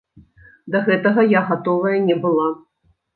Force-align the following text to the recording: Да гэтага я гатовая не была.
Да 0.75 0.79
гэтага 0.87 1.25
я 1.33 1.41
гатовая 1.49 1.97
не 2.07 2.15
была. 2.25 2.49